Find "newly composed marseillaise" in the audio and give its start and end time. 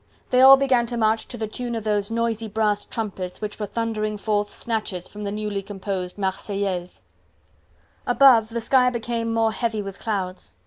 5.31-7.03